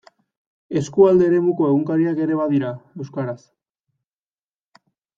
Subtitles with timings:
[0.79, 2.73] Eskualde eremuko egunkariak ere badira,
[3.07, 3.39] euskaraz.